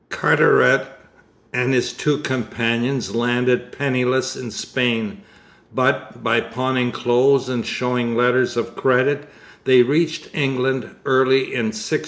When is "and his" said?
1.53-1.93